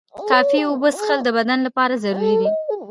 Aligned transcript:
کافی 0.29 0.59
اوبه 0.65 0.89
څښل 0.97 1.19
د 1.23 1.29
بدن 1.37 1.59
لپاره 1.67 1.93
ضروري 2.03 2.35
دي. 2.41 2.49